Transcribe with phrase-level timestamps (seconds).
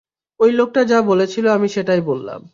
[0.39, 2.41] ওই লোকটা যা বলেছিল, আমি সেটাই বললাম।